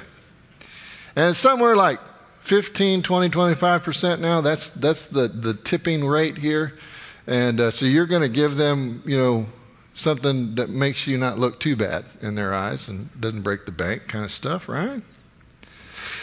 And 1.17 1.35
somewhere 1.35 1.75
like 1.75 1.99
15, 2.43 3.03
20, 3.03 3.29
25% 3.31 4.21
now, 4.21 4.41
that's, 4.41 4.71
that's 4.71 5.07
the, 5.07 5.29
the 5.29 5.55
tipping 5.55 6.05
rate 6.05 6.39
here. 6.39 6.79
And 7.27 7.61
uh, 7.61 7.71
so 7.71 7.87
you're 7.87 8.07
going 8.07 8.23
to 8.23 8.29
give 8.29 8.57
them, 8.57 9.03
you 9.07 9.17
know, 9.17 9.47
something 9.95 10.55
that 10.55 10.71
makes 10.71 11.07
you 11.07 11.19
not 11.19 11.39
look 11.39 11.61
too 11.61 11.77
bad 11.77 12.05
in 12.23 12.35
their 12.35 12.55
eyes 12.55 12.89
and 12.89 13.09
doesn't 13.21 13.43
break 13.43 13.67
the 13.67 13.73
bank 13.73 14.09
kind 14.09 14.25
of 14.25 14.31
stuff, 14.31 14.69
right? 14.69 15.03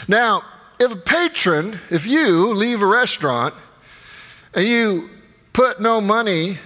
Now, 0.07 0.43
if 0.79 0.91
a 0.91 0.95
patron, 0.95 1.79
if 1.89 2.05
you 2.05 2.53
leave 2.53 2.81
a 2.81 2.85
restaurant 2.85 3.53
and 4.53 4.67
you 4.67 5.09
put 5.57 5.79
no 5.79 5.99
money 5.99 6.59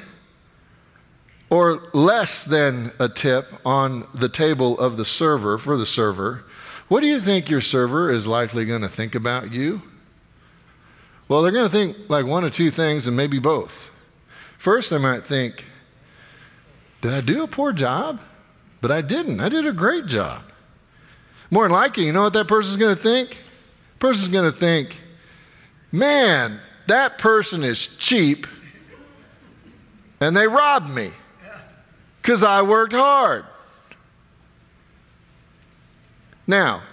or 1.49 1.81
less 1.93 2.43
than 2.43 2.91
a 2.99 3.07
tip 3.07 3.53
on 3.65 4.05
the 4.13 4.27
table 4.27 4.77
of 4.77 4.97
the 4.97 5.05
server 5.05 5.57
for 5.57 5.77
the 5.77 5.85
server, 5.85 6.43
what 6.89 6.99
do 6.99 7.07
you 7.07 7.17
think 7.17 7.49
your 7.49 7.61
server 7.61 8.11
is 8.11 8.27
likely 8.27 8.65
going 8.65 8.81
to 8.81 8.89
think 8.89 9.15
about 9.15 9.49
you? 9.49 9.81
Well, 11.29 11.41
they're 11.41 11.53
going 11.53 11.69
to 11.69 11.71
think 11.71 12.09
like 12.09 12.25
one 12.25 12.43
or 12.43 12.49
two 12.49 12.69
things 12.69 13.07
and 13.07 13.15
maybe 13.15 13.39
both. 13.39 13.93
First, 14.57 14.89
they 14.89 14.97
might 14.97 15.23
think, 15.23 15.63
did 16.99 17.13
I 17.13 17.21
do 17.21 17.43
a 17.43 17.47
poor 17.47 17.71
job? 17.71 18.19
But 18.81 18.91
I 18.91 18.99
didn't. 18.99 19.39
I 19.39 19.47
did 19.47 19.65
a 19.65 19.71
great 19.71 20.05
job. 20.05 20.43
More 21.49 21.63
than 21.63 21.71
likely, 21.71 22.07
you 22.07 22.11
know 22.11 22.23
what 22.23 22.33
that 22.33 22.49
person's 22.49 22.75
going 22.75 22.97
to 22.97 23.01
think? 23.01 23.37
Person's 23.99 24.27
going 24.27 24.51
to 24.51 24.57
think, 24.57 24.97
man, 25.93 26.59
that 26.87 27.19
person 27.19 27.63
is 27.63 27.87
cheap 27.87 28.47
and 30.21 30.37
they 30.37 30.47
robbed 30.47 30.93
me 30.93 31.11
because 32.21 32.43
I 32.43 32.61
worked 32.61 32.93
hard. 32.93 33.43
Now, 36.45 36.83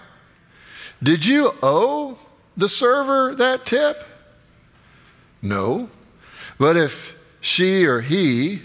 did 1.01 1.25
you 1.25 1.53
owe 1.61 2.17
the 2.57 2.67
server 2.67 3.35
that 3.35 3.65
tip? 3.65 4.03
No. 5.41 5.89
But 6.57 6.75
if 6.75 7.15
she 7.39 7.85
or 7.85 8.01
he 8.01 8.63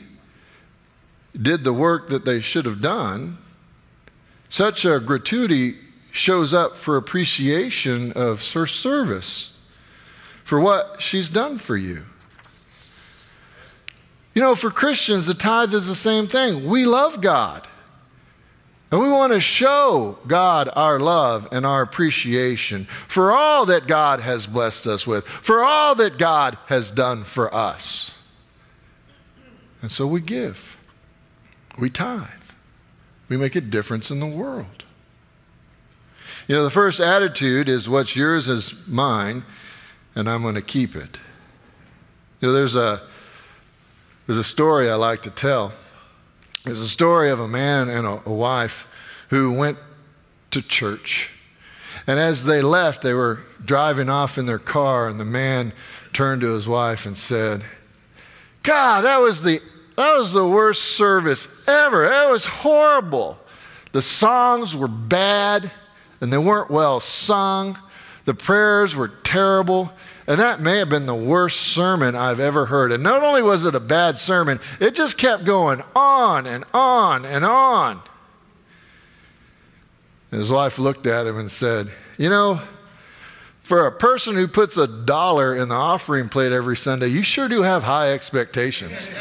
did 1.40 1.62
the 1.62 1.72
work 1.72 2.08
that 2.08 2.24
they 2.24 2.40
should 2.40 2.64
have 2.64 2.80
done, 2.80 3.38
such 4.48 4.84
a 4.84 4.98
gratuity 4.98 5.76
shows 6.10 6.54
up 6.54 6.76
for 6.76 6.96
appreciation 6.96 8.12
of 8.12 8.52
her 8.52 8.66
service 8.66 9.52
for 10.44 10.60
what 10.60 11.02
she's 11.02 11.28
done 11.28 11.58
for 11.58 11.76
you. 11.76 12.04
You 14.34 14.42
know, 14.42 14.54
for 14.54 14.70
Christians, 14.70 15.26
the 15.26 15.34
tithe 15.34 15.72
is 15.72 15.86
the 15.86 15.94
same 15.94 16.26
thing. 16.26 16.68
We 16.68 16.86
love 16.86 17.20
God. 17.20 17.66
And 18.90 19.00
we 19.00 19.08
want 19.08 19.32
to 19.32 19.40
show 19.40 20.18
God 20.26 20.68
our 20.74 21.00
love 21.00 21.48
and 21.50 21.64
our 21.64 21.82
appreciation 21.82 22.86
for 23.08 23.32
all 23.32 23.66
that 23.66 23.86
God 23.86 24.20
has 24.20 24.46
blessed 24.46 24.86
us 24.86 25.06
with, 25.06 25.26
for 25.26 25.64
all 25.64 25.94
that 25.96 26.18
God 26.18 26.58
has 26.66 26.90
done 26.90 27.24
for 27.24 27.52
us. 27.52 28.16
And 29.82 29.90
so 29.90 30.06
we 30.06 30.20
give. 30.20 30.76
We 31.78 31.90
tithe. 31.90 32.28
We 33.28 33.36
make 33.36 33.56
a 33.56 33.60
difference 33.60 34.10
in 34.10 34.20
the 34.20 34.26
world. 34.26 34.84
You 36.46 36.56
know, 36.56 36.64
the 36.64 36.70
first 36.70 37.00
attitude 37.00 37.68
is 37.68 37.88
what's 37.88 38.14
yours 38.14 38.48
is 38.48 38.74
mine, 38.86 39.44
and 40.14 40.28
I'm 40.28 40.42
going 40.42 40.54
to 40.54 40.62
keep 40.62 40.94
it. 40.94 41.18
You 42.40 42.48
know, 42.48 42.54
there's 42.54 42.76
a, 42.76 43.02
there's 44.26 44.38
a 44.38 44.44
story 44.44 44.90
I 44.90 44.94
like 44.94 45.22
to 45.22 45.30
tell. 45.30 45.72
There's 46.64 46.80
a 46.80 46.88
story 46.88 47.30
of 47.30 47.40
a 47.40 47.48
man 47.48 47.88
and 47.88 48.06
a, 48.06 48.22
a 48.26 48.32
wife 48.32 48.86
who 49.28 49.52
went 49.52 49.78
to 50.50 50.62
church. 50.62 51.30
And 52.06 52.18
as 52.18 52.44
they 52.44 52.62
left, 52.62 53.02
they 53.02 53.14
were 53.14 53.40
driving 53.64 54.08
off 54.08 54.38
in 54.38 54.46
their 54.46 54.58
car, 54.58 55.08
and 55.08 55.18
the 55.18 55.24
man 55.24 55.72
turned 56.12 56.40
to 56.42 56.52
his 56.52 56.68
wife 56.68 57.06
and 57.06 57.16
said, 57.16 57.64
God, 58.62 59.02
that 59.02 59.18
was 59.18 59.42
the 59.42 59.60
that 59.96 60.18
was 60.18 60.32
the 60.32 60.46
worst 60.46 60.82
service 60.96 61.46
ever. 61.68 62.08
That 62.08 62.30
was 62.30 62.46
horrible. 62.46 63.38
The 63.92 64.02
songs 64.02 64.76
were 64.76 64.88
bad 64.88 65.70
and 66.20 66.32
they 66.32 66.38
weren't 66.38 66.70
well 66.70 66.98
sung. 66.98 67.78
The 68.24 68.34
prayers 68.34 68.96
were 68.96 69.08
terrible. 69.08 69.92
And 70.26 70.40
that 70.40 70.60
may 70.60 70.78
have 70.78 70.88
been 70.88 71.06
the 71.06 71.14
worst 71.14 71.60
sermon 71.60 72.14
I've 72.14 72.40
ever 72.40 72.66
heard. 72.66 72.92
And 72.92 73.02
not 73.02 73.22
only 73.22 73.42
was 73.42 73.66
it 73.66 73.74
a 73.74 73.80
bad 73.80 74.18
sermon, 74.18 74.58
it 74.80 74.94
just 74.94 75.18
kept 75.18 75.44
going 75.44 75.82
on 75.94 76.46
and 76.46 76.64
on 76.72 77.26
and 77.26 77.44
on. 77.44 78.00
And 80.30 80.40
his 80.40 80.50
wife 80.50 80.78
looked 80.78 81.06
at 81.06 81.26
him 81.26 81.38
and 81.38 81.50
said, 81.50 81.90
You 82.16 82.30
know, 82.30 82.62
for 83.62 83.86
a 83.86 83.92
person 83.92 84.34
who 84.34 84.48
puts 84.48 84.78
a 84.78 84.86
dollar 84.86 85.54
in 85.54 85.68
the 85.68 85.74
offering 85.74 86.30
plate 86.30 86.52
every 86.52 86.76
Sunday, 86.76 87.08
you 87.08 87.22
sure 87.22 87.48
do 87.48 87.62
have 87.62 87.82
high 87.82 88.12
expectations. 88.12 89.10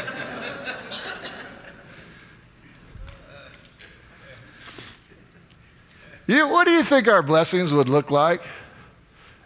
You, 6.25 6.47
what 6.47 6.65
do 6.65 6.71
you 6.71 6.83
think 6.83 7.09
our 7.09 7.21
blessings 7.21 7.73
would 7.73 7.89
look 7.89 8.09
like 8.09 8.41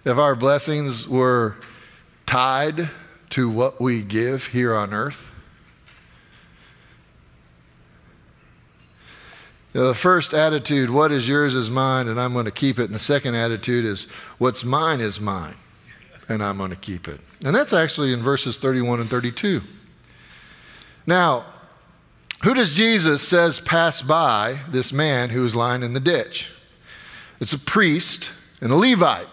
if 0.07 0.17
our 0.17 0.35
blessings 0.35 1.05
were 1.05 1.57
tied 2.25 2.89
to 3.31 3.49
what 3.49 3.81
we 3.81 4.01
give 4.01 4.47
here 4.47 4.73
on 4.73 4.93
earth? 4.93 5.29
the 9.73 9.93
first 9.93 10.33
attitude, 10.33 10.89
what 10.89 11.11
is 11.11 11.27
yours 11.27 11.53
is 11.53 11.69
mine, 11.69 12.07
and 12.07 12.19
I'm 12.19 12.33
going 12.33 12.45
to 12.45 12.51
keep 12.51 12.79
it. 12.79 12.85
And 12.85 12.95
the 12.95 12.99
second 12.99 13.35
attitude 13.35 13.85
is, 13.85 14.05
what's 14.39 14.63
mine 14.63 15.01
is 15.01 15.19
mine, 15.19 15.53
and 16.27 16.41
I'm 16.41 16.57
going 16.57 16.71
to 16.71 16.75
keep 16.75 17.07
it. 17.07 17.19
And 17.45 17.55
that's 17.55 17.73
actually 17.73 18.11
in 18.11 18.23
verses 18.23 18.57
31 18.57 19.01
and 19.01 19.09
32. 19.09 19.61
Now, 21.05 21.45
who 22.43 22.55
does 22.55 22.73
Jesus 22.73 23.21
says 23.21 23.59
pass 23.59 24.01
by 24.01 24.61
this 24.69 24.91
man 24.91 25.29
who 25.29 25.45
is 25.45 25.55
lying 25.55 25.83
in 25.83 25.93
the 25.93 25.99
ditch? 25.99 26.49
It's 27.39 27.53
a 27.53 27.59
priest 27.59 28.31
and 28.61 28.71
a 28.71 28.75
Levite. 28.75 29.27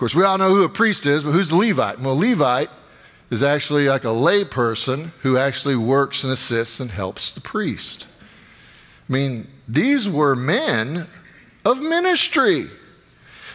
Of 0.00 0.02
course, 0.02 0.14
we 0.14 0.24
all 0.24 0.38
know 0.38 0.54
who 0.54 0.64
a 0.64 0.68
priest 0.70 1.04
is, 1.04 1.24
but 1.24 1.32
who's 1.32 1.50
the 1.50 1.56
Levite? 1.56 2.00
Well, 2.00 2.16
Levite 2.16 2.70
is 3.28 3.42
actually 3.42 3.86
like 3.86 4.04
a 4.04 4.08
layperson 4.08 5.10
who 5.20 5.36
actually 5.36 5.76
works 5.76 6.24
and 6.24 6.32
assists 6.32 6.80
and 6.80 6.90
helps 6.90 7.34
the 7.34 7.42
priest. 7.42 8.06
I 9.06 9.12
mean, 9.12 9.46
these 9.68 10.08
were 10.08 10.34
men 10.34 11.06
of 11.66 11.82
ministry. 11.82 12.70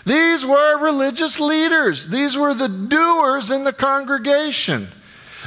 These 0.06 0.46
were 0.46 0.78
religious 0.78 1.40
leaders, 1.40 2.10
these 2.10 2.38
were 2.38 2.54
the 2.54 2.70
doers 2.70 3.50
in 3.50 3.64
the 3.64 3.74
congregation. 3.74 4.90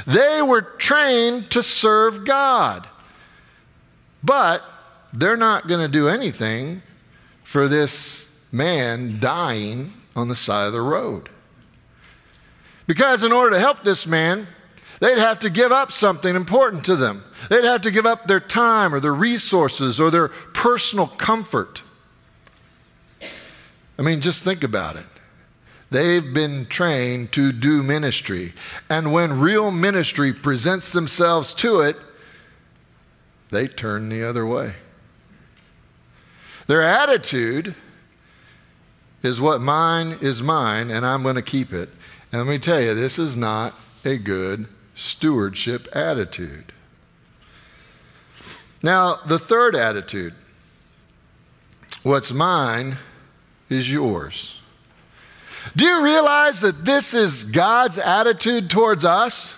They 0.05 0.41
were 0.41 0.63
trained 0.63 1.49
to 1.51 1.63
serve 1.63 2.25
God. 2.25 2.89
But 4.21 4.63
they're 5.13 5.37
not 5.37 5.69
going 5.69 5.79
to 5.79 5.87
do 5.87 6.09
anything 6.09 6.81
for 7.45 7.69
this 7.69 8.27
man 8.51 9.21
dying 9.21 9.91
on 10.19 10.27
the 10.27 10.35
side 10.35 10.67
of 10.67 10.73
the 10.73 10.81
road. 10.81 11.29
Because 12.85 13.23
in 13.23 13.31
order 13.31 13.51
to 13.51 13.59
help 13.59 13.83
this 13.83 14.05
man, 14.05 14.47
they'd 14.99 15.17
have 15.17 15.39
to 15.39 15.49
give 15.49 15.71
up 15.71 15.91
something 15.91 16.35
important 16.35 16.85
to 16.85 16.95
them. 16.95 17.23
They'd 17.49 17.63
have 17.63 17.81
to 17.83 17.91
give 17.91 18.05
up 18.05 18.27
their 18.27 18.39
time 18.39 18.93
or 18.93 18.99
their 18.99 19.13
resources 19.13 19.99
or 19.99 20.11
their 20.11 20.27
personal 20.27 21.07
comfort. 21.07 21.83
I 23.97 24.01
mean, 24.01 24.21
just 24.21 24.43
think 24.43 24.63
about 24.63 24.95
it. 24.95 25.05
They've 25.91 26.33
been 26.33 26.65
trained 26.67 27.31
to 27.33 27.51
do 27.51 27.81
ministry. 27.81 28.53
And 28.89 29.11
when 29.11 29.39
real 29.39 29.71
ministry 29.71 30.33
presents 30.33 30.91
themselves 30.91 31.53
to 31.55 31.81
it, 31.81 31.97
they 33.49 33.67
turn 33.67 34.09
the 34.09 34.23
other 34.23 34.45
way. 34.45 34.75
Their 36.67 36.83
attitude 36.83 37.75
is 39.21 39.41
what 39.41 39.61
mine 39.61 40.17
is 40.21 40.41
mine, 40.41 40.89
and 40.91 41.05
I'm 41.05 41.23
going 41.23 41.35
to 41.35 41.41
keep 41.41 41.73
it. 41.73 41.89
And 42.31 42.41
let 42.41 42.49
me 42.49 42.59
tell 42.59 42.79
you, 42.79 42.93
this 42.93 43.19
is 43.19 43.35
not 43.35 43.73
a 44.05 44.17
good 44.17 44.67
stewardship 44.95 45.87
attitude. 45.93 46.71
Now, 48.81 49.19
the 49.25 49.39
third 49.39 49.75
attitude 49.75 50.33
what's 52.03 52.31
mine 52.31 52.97
is 53.69 53.91
yours. 53.91 54.59
Do 55.75 55.85
you 55.85 56.03
realize 56.03 56.61
that 56.61 56.85
this 56.85 57.13
is 57.13 57.43
God's 57.43 57.97
attitude 57.97 58.69
towards 58.69 59.03
us? 59.03 59.53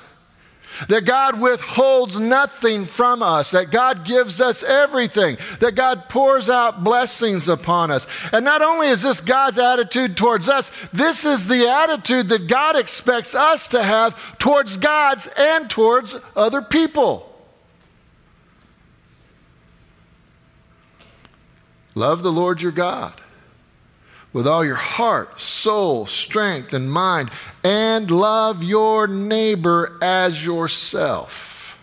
That 0.89 1.05
God 1.05 1.39
withholds 1.39 2.19
nothing 2.19 2.85
from 2.85 3.21
us, 3.21 3.51
that 3.51 3.71
God 3.71 4.05
gives 4.05 4.41
us 4.41 4.63
everything, 4.63 5.37
that 5.59 5.75
God 5.75 6.09
pours 6.09 6.49
out 6.49 6.83
blessings 6.83 7.47
upon 7.47 7.91
us. 7.91 8.07
And 8.31 8.43
not 8.43 8.61
only 8.61 8.87
is 8.87 9.01
this 9.01 9.21
God's 9.21 9.57
attitude 9.57 10.17
towards 10.17 10.49
us, 10.49 10.71
this 10.91 11.25
is 11.25 11.47
the 11.47 11.69
attitude 11.69 12.29
that 12.29 12.47
God 12.47 12.75
expects 12.75 13.35
us 13.35 13.67
to 13.69 13.83
have 13.83 14.37
towards 14.39 14.77
God's 14.77 15.27
and 15.37 15.69
towards 15.69 16.17
other 16.35 16.61
people. 16.61 17.27
Love 21.93 22.23
the 22.23 22.31
Lord 22.31 22.61
your 22.61 22.71
God 22.71 23.20
with 24.33 24.47
all 24.47 24.63
your 24.63 24.75
heart, 24.75 25.39
soul, 25.39 26.05
strength, 26.07 26.73
and 26.73 26.91
mind, 26.91 27.29
and 27.63 28.09
love 28.09 28.63
your 28.63 29.07
neighbor 29.07 29.97
as 30.01 30.45
yourself. 30.45 31.77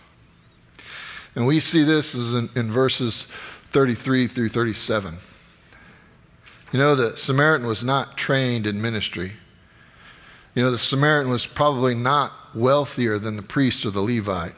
And 1.35 1.45
we 1.45 1.59
see 1.59 1.83
this 1.83 2.15
as 2.15 2.33
in, 2.33 2.49
in 2.55 2.71
verses 2.71 3.27
33 3.71 4.27
through 4.27 4.49
37. 4.49 5.15
You 6.71 6.79
know, 6.79 6.95
the 6.95 7.17
Samaritan 7.17 7.67
was 7.67 7.83
not 7.83 8.17
trained 8.17 8.65
in 8.67 8.81
ministry. 8.81 9.33
You 10.55 10.63
know, 10.63 10.71
the 10.71 10.77
Samaritan 10.77 11.31
was 11.31 11.45
probably 11.45 11.95
not 11.95 12.33
wealthier 12.55 13.19
than 13.19 13.35
the 13.35 13.43
priest 13.43 13.85
or 13.85 13.91
the 13.91 14.01
Levite. 14.01 14.55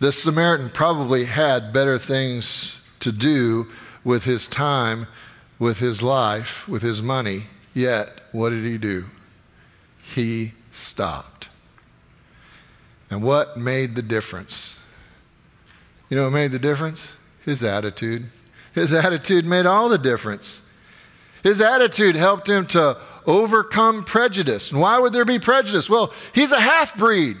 The 0.00 0.12
Samaritan 0.12 0.70
probably 0.70 1.24
had 1.24 1.72
better 1.72 1.98
things 1.98 2.80
to 3.00 3.12
do 3.12 3.66
with 4.04 4.24
his 4.24 4.46
time 4.46 5.06
with 5.58 5.78
his 5.78 6.02
life, 6.02 6.68
with 6.68 6.82
his 6.82 7.02
money, 7.02 7.46
yet 7.74 8.20
what 8.32 8.50
did 8.50 8.64
he 8.64 8.78
do? 8.78 9.06
He 10.14 10.52
stopped. 10.70 11.48
And 13.10 13.22
what 13.22 13.56
made 13.56 13.94
the 13.94 14.02
difference? 14.02 14.78
You 16.08 16.16
know 16.16 16.24
what 16.24 16.32
made 16.32 16.52
the 16.52 16.58
difference? 16.58 17.14
His 17.44 17.62
attitude. 17.62 18.26
His 18.74 18.92
attitude 18.92 19.44
made 19.44 19.66
all 19.66 19.88
the 19.88 19.98
difference. 19.98 20.62
His 21.42 21.60
attitude 21.60 22.16
helped 22.16 22.48
him 22.48 22.66
to 22.68 22.98
overcome 23.26 24.04
prejudice. 24.04 24.70
And 24.70 24.80
why 24.80 24.98
would 24.98 25.12
there 25.12 25.24
be 25.24 25.38
prejudice? 25.38 25.88
Well, 25.88 26.12
he's 26.34 26.52
a 26.52 26.60
half 26.60 26.96
breed. 26.96 27.38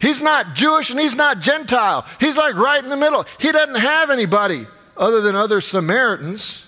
He's 0.00 0.20
not 0.20 0.54
Jewish 0.54 0.90
and 0.90 1.00
he's 1.00 1.14
not 1.14 1.40
Gentile. 1.40 2.06
He's 2.20 2.36
like 2.36 2.54
right 2.56 2.82
in 2.82 2.90
the 2.90 2.96
middle. 2.96 3.24
He 3.38 3.50
doesn't 3.50 3.76
have 3.76 4.10
anybody 4.10 4.66
other 4.96 5.20
than 5.20 5.36
other 5.36 5.60
Samaritans. 5.60 6.65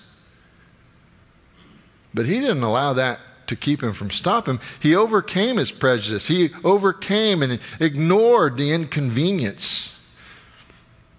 But 2.13 2.25
he 2.25 2.39
didn't 2.39 2.63
allow 2.63 2.93
that 2.93 3.19
to 3.47 3.55
keep 3.55 3.81
him 3.83 3.93
from 3.93 4.11
stopping. 4.11 4.59
He 4.79 4.95
overcame 4.95 5.57
his 5.57 5.71
prejudice. 5.71 6.27
He 6.27 6.51
overcame 6.63 7.41
and 7.41 7.59
ignored 7.79 8.57
the 8.57 8.71
inconvenience. 8.71 9.97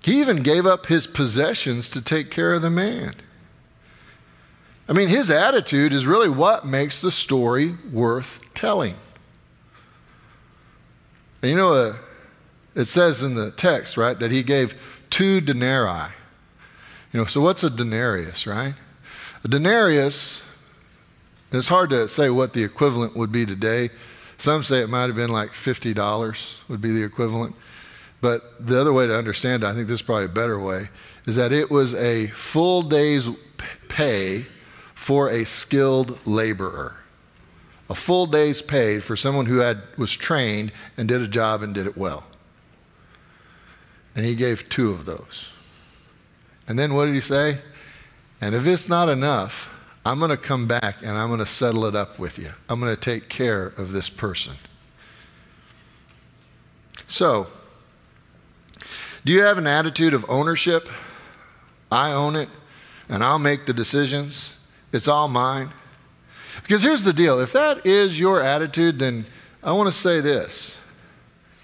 He 0.03 0.21
even 0.21 0.43
gave 0.43 0.65
up 0.65 0.87
his 0.87 1.07
possessions 1.07 1.89
to 1.91 2.01
take 2.01 2.31
care 2.31 2.55
of 2.55 2.63
the 2.63 2.71
man. 2.71 3.15
I 4.89 4.93
mean, 4.93 5.09
his 5.09 5.31
attitude 5.31 5.93
is 5.93 6.07
really 6.07 6.29
what 6.29 6.67
makes 6.67 7.01
the 7.01 7.13
story 7.13 7.77
worth 7.93 8.41
telling. 8.55 8.95
And 11.43 11.51
you 11.51 11.57
know, 11.57 11.75
uh, 11.75 11.97
it 12.75 12.87
says 12.87 13.23
in 13.23 13.35
the 13.35 13.51
text, 13.51 13.97
right, 13.97 14.19
that 14.19 14.31
he 14.31 14.43
gave 14.43 14.75
two 15.11 15.41
denarii. 15.41 16.13
You 17.13 17.21
know, 17.21 17.27
so 17.27 17.41
what's 17.41 17.63
a 17.63 17.71
denarius, 17.71 18.47
right? 18.47 18.75
A 19.45 19.49
denarius 19.49 20.43
it's 21.53 21.69
hard 21.69 21.91
to 21.91 22.09
say 22.09 22.31
what 22.31 22.53
the 22.53 22.63
equivalent 22.63 23.17
would 23.17 23.33
be 23.33 23.45
today. 23.45 23.91
Some 24.39 24.63
say 24.63 24.81
it 24.81 24.89
might 24.89 25.07
have 25.07 25.17
been 25.17 25.31
like 25.31 25.51
$50 25.51 26.69
would 26.69 26.81
be 26.81 26.93
the 26.93 27.03
equivalent. 27.03 27.55
But 28.21 28.67
the 28.67 28.81
other 28.81 28.93
way 28.93 29.07
to 29.07 29.17
understand 29.17 29.63
it, 29.63 29.67
I 29.67 29.75
think 29.75 29.89
this 29.89 30.01
is 30.01 30.07
probably 30.07 30.27
a 30.27 30.29
better 30.29 30.59
way, 30.59 30.91
is 31.27 31.37
that 31.37 31.53
it 31.53 31.71
was 31.71 31.95
a 31.95 32.29
full 32.29 32.83
day's 32.83 33.29
pay 33.89 34.47
for 34.95 35.31
a 35.31 35.45
skilled 35.45 36.27
laborer. 36.27 36.97
A 37.89 37.95
full 37.95 38.27
day's 38.27 38.63
pay 38.63 39.01
for 39.01 39.17
someone 39.17 39.47
who 39.47 39.59
had, 39.59 39.83
was 39.97 40.13
trained 40.13 40.71
and 40.97 41.09
did 41.09 41.21
a 41.23 41.27
job 41.27 41.63
and 41.63 41.75
did 41.75 41.87
it 41.87 41.97
well. 41.97 42.25
And 44.15 44.25
he 44.25 44.35
gave 44.35 44.69
two 44.69 44.91
of 44.91 45.07
those. 45.07 45.49
And 46.69 46.79
then 46.79 46.95
what 46.95 47.07
did 47.07 47.15
he 47.15 47.21
say? 47.21 47.59
And 48.41 48.55
if 48.55 48.67
it's 48.67 48.89
not 48.89 49.09
enough, 49.09 49.70
I'm 50.05 50.19
going 50.19 50.31
to 50.31 50.37
come 50.37 50.67
back 50.67 51.03
and 51.03 51.11
I'm 51.11 51.29
going 51.29 51.41
to 51.41 51.47
settle 51.47 51.85
it 51.85 51.95
up 51.95 52.19
with 52.19 52.39
you. 52.39 52.53
I'm 52.69 52.81
going 52.81 52.95
to 52.95 53.01
take 53.01 53.29
care 53.29 53.67
of 53.67 53.93
this 53.93 54.09
person. 54.09 54.55
So, 57.07 57.49
do 59.25 59.33
you 59.33 59.43
have 59.43 59.59
an 59.59 59.67
attitude 59.67 60.15
of 60.15 60.25
ownership? 60.29 60.89
I 61.93 62.13
own 62.13 62.37
it 62.37 62.49
and 63.09 63.23
I'll 63.23 63.39
make 63.39 63.67
the 63.67 63.73
decisions. 63.73 64.55
It's 64.93 65.09
all 65.09 65.29
mine. 65.29 65.71
Because 66.63 66.83
here's 66.83 67.05
the 67.05 67.13
deal 67.13 67.41
if 67.41 67.53
that 67.53 67.85
is 67.85 68.19
your 68.19 68.43
attitude, 68.43 68.99
then 68.99 69.27
I 69.63 69.73
want 69.73 69.93
to 69.93 69.99
say 69.99 70.21
this 70.21 70.79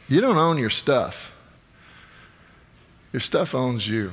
you 0.08 0.20
don't 0.20 0.36
own 0.36 0.58
your 0.58 0.70
stuff, 0.70 1.32
your 3.12 3.20
stuff 3.20 3.54
owns 3.54 3.88
you. 3.88 4.12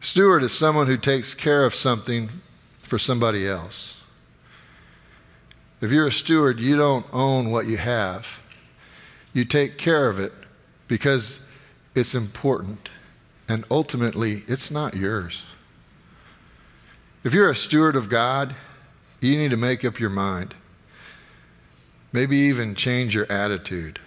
Steward 0.00 0.42
is 0.42 0.52
someone 0.52 0.86
who 0.86 0.96
takes 0.96 1.34
care 1.34 1.64
of 1.64 1.74
something 1.74 2.30
for 2.80 2.98
somebody 2.98 3.46
else. 3.46 4.02
If 5.80 5.90
you're 5.90 6.06
a 6.06 6.12
steward, 6.12 6.58
you 6.58 6.76
don't 6.76 7.06
own 7.12 7.50
what 7.50 7.66
you 7.66 7.76
have. 7.76 8.40
You 9.32 9.44
take 9.44 9.78
care 9.78 10.08
of 10.08 10.18
it 10.18 10.32
because 10.88 11.40
it's 11.94 12.14
important, 12.14 12.88
and 13.48 13.64
ultimately, 13.70 14.42
it's 14.48 14.70
not 14.70 14.96
yours. 14.96 15.44
If 17.22 17.34
you're 17.34 17.50
a 17.50 17.56
steward 17.56 17.96
of 17.96 18.08
God, 18.08 18.54
you 19.20 19.36
need 19.36 19.50
to 19.50 19.56
make 19.56 19.84
up 19.84 20.00
your 20.00 20.10
mind. 20.10 20.54
Maybe 22.12 22.36
even 22.38 22.74
change 22.74 23.14
your 23.14 23.30
attitude. 23.30 24.00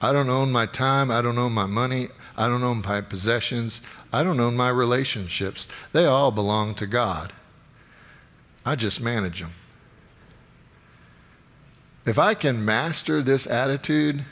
I 0.00 0.12
don't 0.12 0.30
own 0.30 0.52
my 0.52 0.66
time. 0.66 1.10
I 1.10 1.20
don't 1.20 1.38
own 1.38 1.52
my 1.52 1.66
money. 1.66 2.08
I 2.36 2.48
don't 2.48 2.62
own 2.62 2.82
my 2.82 3.00
possessions. 3.00 3.80
I 4.12 4.22
don't 4.22 4.40
own 4.40 4.56
my 4.56 4.68
relationships. 4.68 5.66
They 5.92 6.04
all 6.04 6.30
belong 6.30 6.74
to 6.76 6.86
God. 6.86 7.32
I 8.64 8.76
just 8.76 9.00
manage 9.00 9.40
them. 9.40 9.50
If 12.06 12.18
I 12.18 12.34
can 12.34 12.64
master 12.64 13.22
this 13.22 13.46
attitude, 13.46 14.24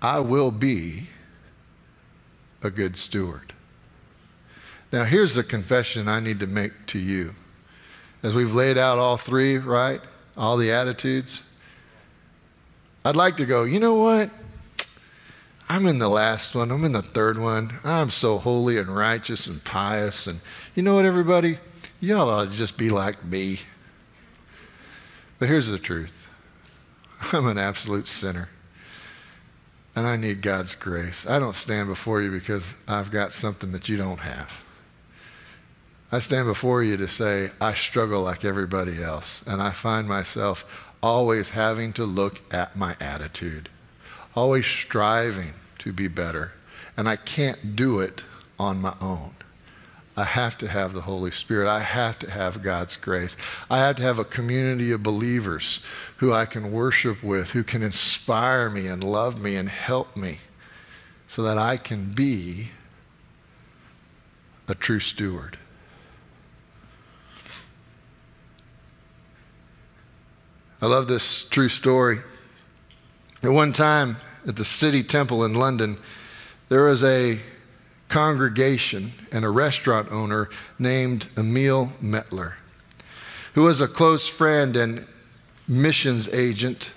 I 0.00 0.20
will 0.20 0.50
be 0.50 1.08
a 2.62 2.70
good 2.70 2.96
steward. 2.96 3.52
Now, 4.92 5.04
here's 5.04 5.34
the 5.34 5.42
confession 5.42 6.06
I 6.06 6.20
need 6.20 6.40
to 6.40 6.46
make 6.46 6.86
to 6.88 6.98
you. 6.98 7.34
As 8.22 8.34
we've 8.34 8.54
laid 8.54 8.78
out 8.78 8.98
all 8.98 9.16
three, 9.16 9.58
right? 9.58 10.00
All 10.36 10.56
the 10.56 10.70
attitudes. 10.70 11.44
I'd 13.04 13.16
like 13.16 13.38
to 13.38 13.46
go, 13.46 13.64
you 13.64 13.80
know 13.80 13.94
what? 13.94 14.30
I'm 15.72 15.86
in 15.86 15.98
the 15.98 16.10
last 16.10 16.54
one. 16.54 16.70
I'm 16.70 16.84
in 16.84 16.92
the 16.92 17.00
third 17.00 17.38
one. 17.38 17.80
I'm 17.82 18.10
so 18.10 18.36
holy 18.36 18.76
and 18.76 18.94
righteous 18.94 19.46
and 19.46 19.64
pious. 19.64 20.26
And 20.26 20.42
you 20.74 20.82
know 20.82 20.96
what, 20.96 21.06
everybody? 21.06 21.60
Y'all 21.98 22.28
ought 22.28 22.50
to 22.50 22.50
just 22.50 22.76
be 22.76 22.90
like 22.90 23.24
me. 23.24 23.60
But 25.38 25.48
here's 25.48 25.68
the 25.68 25.78
truth 25.78 26.28
I'm 27.32 27.46
an 27.46 27.56
absolute 27.56 28.06
sinner. 28.06 28.50
And 29.96 30.06
I 30.06 30.16
need 30.16 30.42
God's 30.42 30.74
grace. 30.74 31.26
I 31.26 31.38
don't 31.38 31.56
stand 31.56 31.88
before 31.88 32.20
you 32.20 32.30
because 32.30 32.74
I've 32.86 33.10
got 33.10 33.32
something 33.32 33.72
that 33.72 33.88
you 33.88 33.96
don't 33.96 34.20
have. 34.20 34.62
I 36.12 36.18
stand 36.18 36.48
before 36.48 36.82
you 36.82 36.98
to 36.98 37.08
say, 37.08 37.50
I 37.62 37.72
struggle 37.72 38.20
like 38.20 38.44
everybody 38.44 39.02
else. 39.02 39.42
And 39.46 39.62
I 39.62 39.70
find 39.70 40.06
myself 40.06 40.66
always 41.02 41.50
having 41.50 41.94
to 41.94 42.04
look 42.04 42.42
at 42.52 42.76
my 42.76 42.94
attitude, 43.00 43.70
always 44.34 44.66
striving 44.66 45.52
to 45.78 45.92
be 45.92 46.08
better. 46.08 46.52
And 46.96 47.08
I 47.08 47.16
can't 47.16 47.74
do 47.76 48.00
it 48.00 48.22
on 48.58 48.80
my 48.80 48.94
own. 49.00 49.34
I 50.16 50.24
have 50.24 50.58
to 50.58 50.68
have 50.68 50.92
the 50.92 51.02
Holy 51.02 51.30
Spirit. 51.30 51.68
I 51.68 51.80
have 51.80 52.18
to 52.18 52.30
have 52.30 52.62
God's 52.62 52.96
grace. 52.96 53.36
I 53.70 53.78
have 53.78 53.96
to 53.96 54.02
have 54.02 54.18
a 54.18 54.24
community 54.24 54.92
of 54.92 55.02
believers 55.02 55.80
who 56.18 56.32
I 56.32 56.44
can 56.44 56.70
worship 56.70 57.22
with, 57.22 57.50
who 57.52 57.64
can 57.64 57.82
inspire 57.82 58.68
me 58.68 58.86
and 58.86 59.02
love 59.02 59.40
me 59.40 59.56
and 59.56 59.70
help 59.70 60.14
me 60.16 60.38
so 61.26 61.42
that 61.44 61.56
I 61.56 61.78
can 61.78 62.12
be 62.12 62.68
a 64.68 64.74
true 64.74 65.00
steward. 65.00 65.58
I 70.82 70.86
love 70.86 71.08
this 71.08 71.44
true 71.44 71.68
story. 71.70 72.20
At 73.44 73.50
one 73.50 73.72
time 73.72 74.18
at 74.46 74.54
the 74.54 74.64
City 74.64 75.02
Temple 75.02 75.44
in 75.44 75.54
London, 75.54 75.98
there 76.68 76.84
was 76.84 77.02
a 77.02 77.40
congregation 78.08 79.10
and 79.32 79.44
a 79.44 79.50
restaurant 79.50 80.12
owner 80.12 80.48
named 80.78 81.26
Emil 81.36 81.92
Mettler, 82.00 82.52
who 83.54 83.62
was 83.62 83.80
a 83.80 83.88
close 83.88 84.28
friend 84.28 84.76
and 84.76 85.04
missions 85.66 86.28
agent 86.28 86.92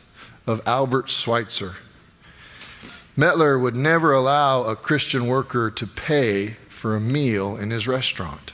of 0.46 0.62
Albert 0.68 1.10
Schweitzer. 1.10 1.78
Mettler 3.18 3.60
would 3.60 3.76
never 3.76 4.14
allow 4.14 4.66
a 4.66 4.76
Christian 4.76 5.26
worker 5.26 5.72
to 5.72 5.88
pay 5.88 6.58
for 6.70 6.96
a 6.96 7.02
meal 7.02 7.58
in 7.58 7.72
his 7.72 7.88
restaurant. 7.88 8.54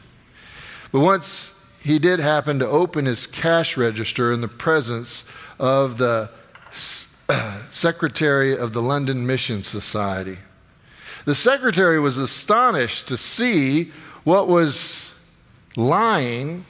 But 0.94 1.02
once 1.02 1.56
he 1.82 2.00
did 2.00 2.22
happen 2.22 2.58
to 2.60 2.68
open 2.68 3.06
his 3.06 3.28
cash 3.28 3.76
register 3.76 4.32
in 4.32 4.40
the 4.40 4.48
presence 4.48 5.26
of 5.60 5.98
the 5.98 6.30
secretary 7.70 8.58
of 8.58 8.74
the 8.74 8.82
London 8.82 9.26
Mission 9.26 9.63
Society. 9.63 10.38
The 11.26 11.36
secretary 11.36 12.00
was 12.00 12.17
astonished 12.17 13.08
to 13.08 13.17
see 13.17 13.91
what 14.24 14.48
was 14.48 15.12
lying 15.76 16.65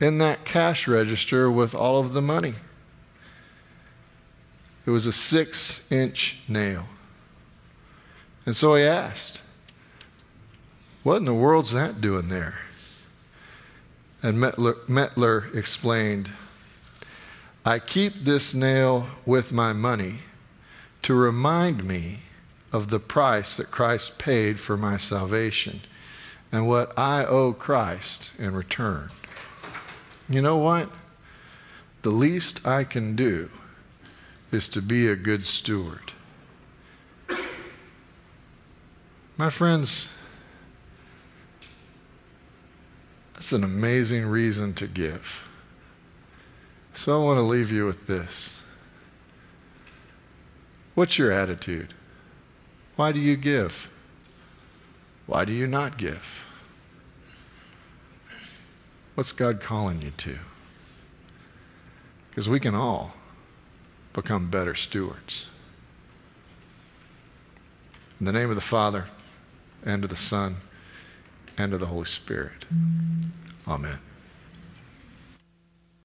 in 0.00 0.18
that 0.18 0.44
cash 0.44 0.88
register 0.88 1.50
with 1.50 1.74
all 1.74 1.98
of 1.98 2.12
the 2.12 2.22
money. 2.22 2.54
It 4.84 4.90
was 4.90 5.06
a 5.06 5.12
six 5.12 5.82
inch 5.90 6.38
nail. 6.48 6.86
And 8.44 8.56
so 8.56 8.74
he 8.74 8.82
asked, 8.82 9.40
What 11.02 11.16
in 11.16 11.24
the 11.24 11.34
world's 11.34 11.72
that 11.72 12.00
doing 12.00 12.28
there? 12.28 12.58
And 14.22 14.38
Mettler 14.38 15.54
explained, 15.54 16.30
I 17.64 17.78
keep 17.78 18.24
this 18.24 18.54
nail 18.54 19.06
with 19.24 19.52
my 19.52 19.72
money 19.72 20.18
to 21.02 21.14
remind 21.14 21.84
me 21.84 22.20
of 22.72 22.88
the 22.88 22.98
price 22.98 23.56
that 23.56 23.70
Christ 23.70 24.18
paid 24.18 24.58
for 24.58 24.76
my 24.76 24.96
salvation 24.96 25.82
and 26.50 26.66
what 26.66 26.92
I 26.98 27.24
owe 27.24 27.52
Christ 27.52 28.30
in 28.36 28.54
return. 28.54 29.10
You 30.28 30.42
know 30.42 30.56
what? 30.56 30.90
The 32.02 32.10
least 32.10 32.66
I 32.66 32.82
can 32.82 33.14
do 33.14 33.48
is 34.50 34.68
to 34.70 34.82
be 34.82 35.06
a 35.06 35.14
good 35.14 35.44
steward. 35.44 36.12
My 39.36 39.50
friends, 39.50 40.08
that's 43.34 43.52
an 43.52 43.62
amazing 43.62 44.26
reason 44.26 44.74
to 44.74 44.88
give. 44.88 45.44
So 46.94 47.20
I 47.20 47.24
want 47.24 47.38
to 47.38 47.42
leave 47.42 47.72
you 47.72 47.86
with 47.86 48.06
this. 48.06 48.62
What's 50.94 51.18
your 51.18 51.32
attitude? 51.32 51.94
Why 52.96 53.12
do 53.12 53.18
you 53.18 53.36
give? 53.36 53.88
Why 55.26 55.44
do 55.44 55.52
you 55.52 55.66
not 55.66 55.96
give? 55.96 56.44
What's 59.14 59.32
God 59.32 59.60
calling 59.60 60.02
you 60.02 60.10
to? 60.18 60.38
Because 62.28 62.48
we 62.48 62.60
can 62.60 62.74
all 62.74 63.14
become 64.12 64.50
better 64.50 64.74
stewards. 64.74 65.46
In 68.20 68.26
the 68.26 68.32
name 68.32 68.50
of 68.50 68.54
the 68.54 68.62
Father, 68.62 69.06
and 69.84 70.04
of 70.04 70.10
the 70.10 70.16
Son, 70.16 70.56
and 71.58 71.72
of 71.72 71.80
the 71.80 71.86
Holy 71.86 72.04
Spirit. 72.04 72.64
Amen. 73.66 73.98